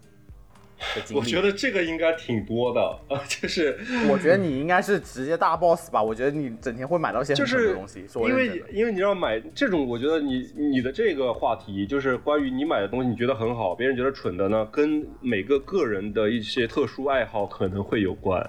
[1.14, 3.78] 我觉得这个应该挺多的啊， 就是
[4.10, 6.02] 我觉得你应该是直接大 boss 吧。
[6.02, 8.34] 我觉得你整天会买到一些就是东西，因。
[8.34, 18.40] 为因为你要买这种，我觉得你你的这个话题就是关于你买的东西，你觉得很好，别人觉得蠢的呢，跟每个个人的一些特殊爱好可能会有关。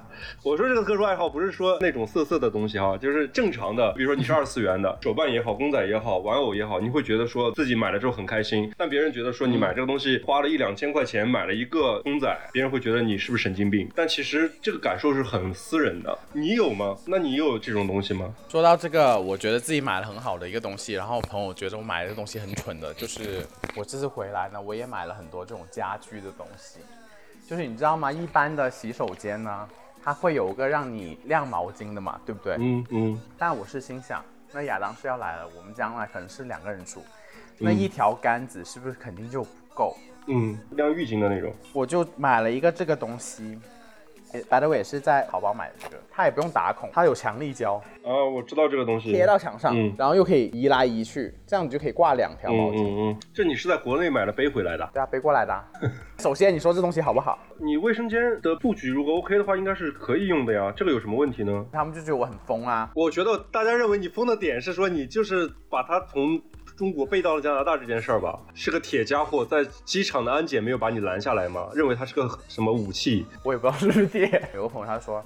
[0.44, 13.92] 我说这个特殊爱好不是说那种色色的东西哈，就是正常的，比如说你是二次元的手办也好，公仔也好，玩偶也好，你会觉得说自己买了之后很开心，但别人觉得说你买这个东西花了一两千块钱买了一个公仔，别人会觉得你是不是神经病？
[13.96, 16.96] 但其实这个感受是很私人的，你有吗？
[17.06, 18.34] 那你有这种东西吗？
[18.48, 26.80] 说到这个，我觉得自己买了很好的一个东西，然后朋友觉得我买的这个东西很蠢的，就是我这次回来呢，我也买了很多这种家居的东西，
[27.50, 28.12] 就是你知道吗？
[28.12, 29.68] 一般的洗手间呢，
[30.04, 32.56] 它会有个让你晾毛巾的嘛，对不对？
[32.60, 37.04] 嗯嗯，但我是心想，那亚当是要来了，我们将来可能是两个人住，
[37.62, 39.96] 那一条杆子是不是肯定就不够？
[40.28, 41.54] 嗯，晾浴巾的那种。
[41.74, 43.58] 我就买了一个这个东西。
[44.34, 49.12] 诶 by the way，也是在淘宝买的这个，它也不用打孔，它有强力胶，啊，我知道这个东西。
[49.12, 52.82] 贴到墙上，嗯然后又可以移来移去，这样你就可以挂两条毛嗯巾。
[52.82, 54.90] 嗯嗯，这你是在国内买的背回来的？
[54.94, 55.68] 对啊，背过来的啊、
[56.18, 57.38] 首先，你说这东西好不好？
[57.60, 60.72] 你卫生间的布局如果 OK 的话，应该是可以用的呀。
[60.78, 61.66] 这个有什么问题呢？
[61.74, 62.90] 他们就觉得我很疯啊。
[62.96, 66.42] 我觉得大家认为你疯的点是说你就是把它从
[66.82, 68.40] 中国被盗了加拿大这件事儿吧？
[68.56, 71.70] 是个铁家伙，在机场的安检没有把你拦下来吗？
[71.76, 73.24] 认为他是个什么武器？
[73.44, 74.50] 我也不知道是不是电。
[74.56, 75.24] 有个朋友他说，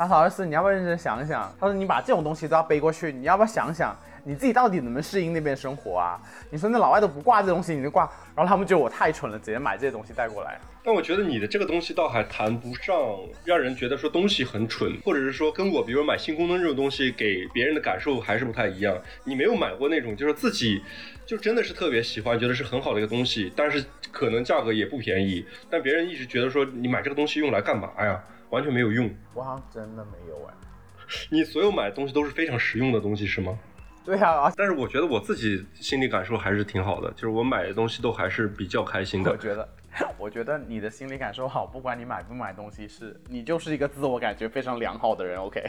[0.00, 1.54] 他说儿子，你要不要认真想一想？
[1.60, 6.18] 他说你把这种东西都要背过去，你要不要想想你自己到底能不能适应那边生活啊？
[6.48, 10.58] 你说那老外都不挂这东西，你就挂，然后他们觉得我太蠢了，直接买这些东西带过来。
[10.82, 12.96] 但我觉得你的这个东西倒还谈不上
[13.44, 18.96] 让人觉得说东西很蠢，或者是说跟我比如买新功能这种东西给别人的感受还是不太一样。
[19.24, 20.82] 你没有买过那种就是自己
[21.26, 28.18] 就真的是特别喜欢，觉得是很好的一个东西，但是可能价格也不便宜，但别人一直觉得说你买这个东西用来干嘛呀？
[28.50, 29.10] 完全没有用。
[29.34, 30.54] 我好像真的没有哎。
[31.30, 33.58] 你所有买的东西都是非常实用的东西是吗？
[34.04, 39.30] 对啊，但是我觉得我自己心理感受还是挺好的，就是我买的东西都还是比较开心的。
[39.30, 39.68] 我觉得，
[40.18, 45.38] 我觉得你的心理感受好，不管你买不买东西是，你就是一个自我感觉非常良好的人。
[45.38, 45.62] OK。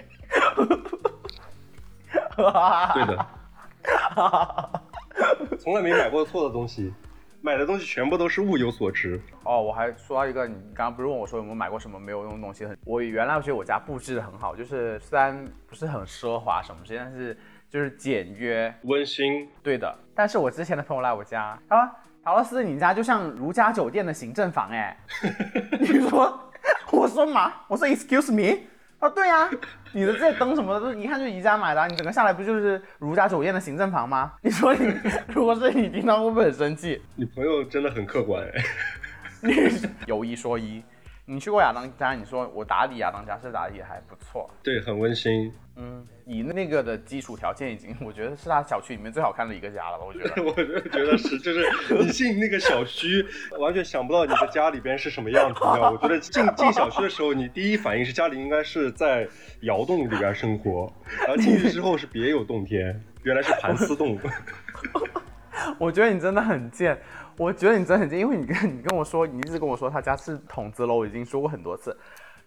[2.35, 3.27] 对的，
[5.59, 6.93] 从来没买过错的东西，
[7.43, 9.19] 买的东西全部都是物有所值。
[9.43, 12.65] 哦，我还说到一个，你刚刚不是问我说有没有买过什么没有用的东西？
[12.65, 17.35] 很，我原来我觉得我家布置的很好，就是虽然不是很奢华什么之类，但是
[17.67, 19.93] 就是简约，温馨，对的。
[20.13, 21.91] 但是我之前的朋友来我家，他说
[22.23, 24.95] 陶乐斯，你家就像如家酒店的行政房哎。
[25.79, 26.51] 你说，
[26.91, 28.67] 我说嘛，我说 Excuse me，
[29.01, 29.49] 哦对呀、
[29.93, 34.33] 你的这些灯什么的都一看就是宜家买的啊、你整个下来不就是如家酒店的行政房吗？
[34.41, 34.93] 你说你
[35.33, 37.01] 如果是你听到会不会很生气？
[37.15, 38.63] 你朋友真的很客观哎。
[40.05, 40.83] 有一说一，
[41.25, 45.51] 你去过亚当家，你说我打理亚当家是打理的还不错，对，很温馨。
[45.81, 50.29] 嗯，以那个的基础条件已经， 我觉得是他小区里面最好看的一个家了吧，我觉得。
[50.45, 51.67] 我就觉得是，就是
[51.97, 53.25] 你进那个小区，
[53.59, 55.91] 完全想不到你的家里边是什么样子，你知道吗？
[55.91, 59.27] 我觉得进进小区的时候，你第一反应是家里应该是在
[59.61, 60.93] 窑洞里边生活，
[61.25, 64.19] 然后进去之后是别有洞天，原来是盘丝洞。
[65.79, 66.99] 我觉得你真的很贱，
[67.37, 71.95] 我觉得你真的很贱，因为你跟你跟我说，你一直跟我说他家是筒子楼，我已经说过很多次。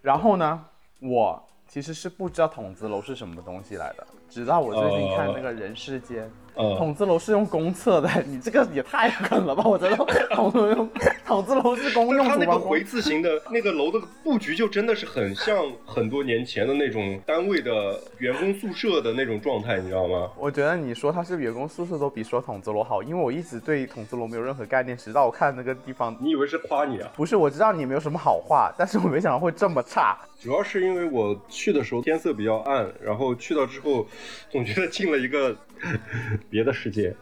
[0.03, 0.65] 然后呢，
[1.01, 6.31] 我其实是不知道筒子楼是什么东西来的，直到我最近看那个人世间。
[6.57, 9.65] 嗯，筒子楼是用公厕的，你这个也太狠了吧！
[9.67, 9.97] 我觉得
[10.31, 10.89] 筒子楼
[11.27, 15.57] 筒子楼是公用它那个回字形的 那个楼的布局就真的是很像
[15.87, 20.31] 很多年前的那种单位的员工宿舍的那种状态，你知道吗？
[20.39, 26.15] 我觉得你说它是员工宿舍都比说筒子楼好，因为我一直对筒子楼没有任何概念，直到我看那个地方。
[26.21, 27.11] 你以为是夸你啊？
[27.17, 30.19] 不是，我知道你没有什么好话，但是我没想到会这么差。
[30.41, 34.07] 主要是因为我去的时候天色比较暗，然后去到之后，
[34.51, 35.57] 总觉得进了一个
[36.51, 37.15] 别的世界，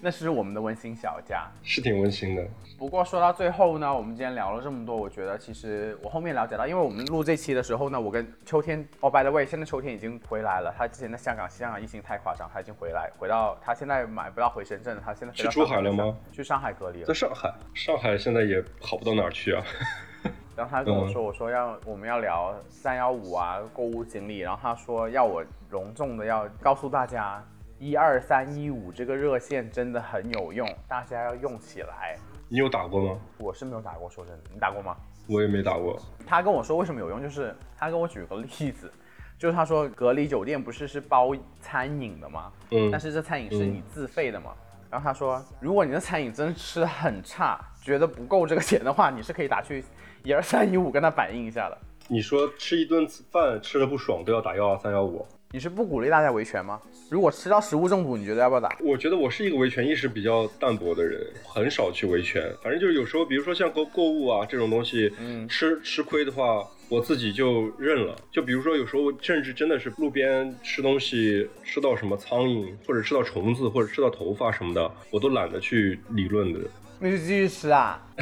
[0.00, 1.48] 那是我们的温馨小家。
[1.62, 2.46] 是挺温馨的。
[2.76, 16.16] 不过说到最后呢，我们今天聊了这么多，我觉得其实我后面了解到，因为我们录这期的时候呢，我跟秋天，哦，by the way，现在秋天已经回来了，他之前在香港，香港疫情太夸张，他已经回来，回到他现在买不到回深圳，他现在去珠海了吗？
[16.32, 17.14] 去上海隔离了在。
[17.14, 19.64] 上海，上海现在也好不到哪儿去啊。
[20.56, 27.44] 然后他跟我说，我说要我们要聊三幺五啊购物经历，然后他说要我隆重的要告诉大家，
[27.78, 32.16] 一二三一五这个热线真的很有用，大家要用起来。
[32.48, 33.20] 你有打过吗？
[33.38, 34.96] 我是没有打过，说真的，你打过吗？
[35.28, 35.98] 我也没打过。
[36.26, 38.92] 他跟我说为什么有用，就是他跟我举个例子，
[39.38, 42.52] 就是他说隔离酒店不是是包餐饮的吗？
[42.70, 44.52] 嗯但是这餐饮是你自费的嘛。
[44.90, 49.84] 然后他说，如果你的餐饮真的吃的很差，觉得不够这个钱的话，你是可以打去
[50.22, 51.76] 一二三一五跟他反映一下的。
[52.06, 55.26] 你说吃一顿饭吃的不爽都要打幺二三幺五？
[55.54, 56.80] 你是不鼓励大家维权吗？
[57.08, 58.76] 如果吃到食物中毒，你觉得要不要打？
[58.80, 62.52] 我觉得我是一个维权意识比较淡薄的人，很少去维权。
[62.60, 68.16] 反正就是有时候，比如说像购购物啊这种东西，嗯吃吃亏的话，我自己就认了。
[68.32, 76.58] 就比如说有时候甚至真的是路边吃东西吃到什么苍蝇，或者吃到虫子，或者吃到头发什么的，我都懒得去理论的。
[76.98, 78.04] 那就继续吃啊！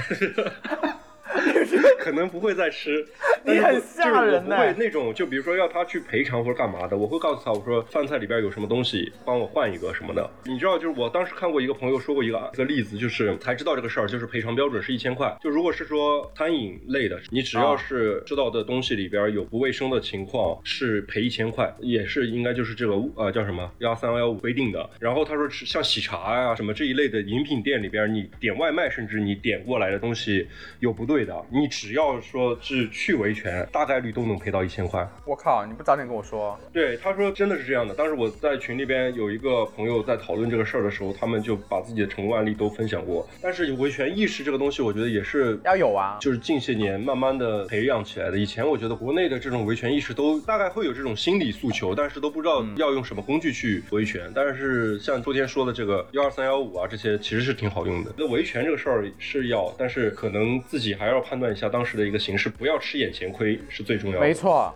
[1.98, 3.02] 可能不会再吃。
[3.52, 10.28] 你很吓人呢就是我不会那种，就比如说要他去赔偿或者干嘛的，我会告诉他，我说饭菜里边有什么东西，帮我换一个什么的。
[10.44, 15.36] 你知道，就是我当时看过一个朋友说过一个一个例子，就是才知道这个事儿，就是赔偿标准是一千块。
[15.40, 24.88] 就如果是说餐饮类的，你只要是知道的东西里边有不卫生的情况，是赔一千块，也是应该就是这个呃叫什么幺三幺五规定的。
[25.00, 30.46] 然后他说是像喜茶呀、什么这一类的饮品店里边，你点外卖，甚至你点过来的东西
[30.80, 35.08] 有不对的，你只要说是去维权，大概率都能赔到一千块。
[35.24, 37.94] 我靠，你不早点跟我说，对，他说真的是这样的。
[37.94, 43.26] 当时我在群里边有一个朋友在讨论这个事儿的时候，他们就把自己的成功案例都分享过。
[43.40, 46.18] 但是维权意识这个东西，我觉得也是要有啊。
[46.20, 48.36] 就是近些年慢慢的培养起来的。
[48.36, 54.30] 以前我觉得国内的这种维权意识都大概会有这种心理诉求，但是都不知道要用什么工具去维权。
[54.34, 58.12] 但是像昨天说的这个幺二三幺五啊，这些其实是挺好用的。
[58.18, 64.26] 那维权这个事儿是要，但是可能自己还要判断一下当时的一个形势，不要吃眼前亏是最重要的。
[64.26, 64.74] 没错，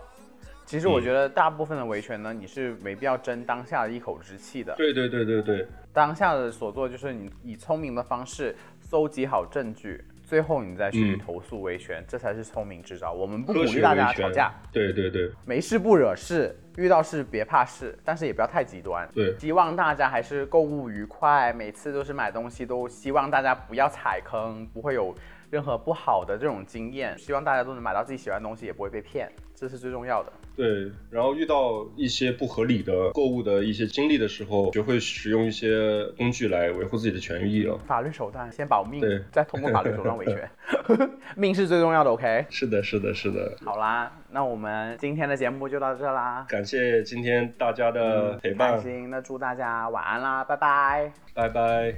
[0.65, 4.75] 其实我嗯觉得大部分的维权呢，你是没必要争当下的一口之气的。
[4.75, 13.11] 对对对对对，当下的所做就是你以聪明的方式搜集好证据，最后你再去嗯投诉维权，这才是聪明之招。
[13.11, 19.07] 我们不鼓励大家吵架，对对对没事不惹事，遇到事别怕事，但是也不要太极端。
[19.13, 19.37] 对。
[19.39, 25.15] 希望大家还是购物愉快，每次都是买东西都希望大家不要踩坑，不会有
[25.49, 27.17] 任何不好的这种经验。
[27.17, 30.31] 希望大家都能买到自己喜欢的东西，也不会被骗，这是最重要的。
[30.55, 37.77] 对，然后遇到一些不合理的购物的一些经历的时候，学会使用一些工具来维护自己的权益了。
[37.85, 40.49] 法律手段先保命对，再通过法律手段维权，
[41.37, 42.09] 命是最重要的。
[42.09, 43.55] OK，是的，是的，是的。
[43.63, 49.11] 好啦，那我们今天的节目就到这啦，感谢今天大家的陪开伴，心。
[49.11, 51.13] 那祝大家晚安啦，拜拜。
[51.35, 51.93] 拜拜。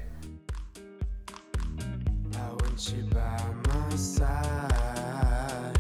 [4.00, 5.78] Side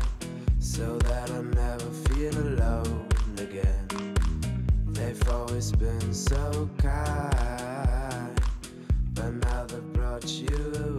[0.60, 3.08] so that I never feel alone
[3.38, 3.88] again.
[4.88, 8.42] They've always been so kind,
[9.14, 10.99] but now they've brought you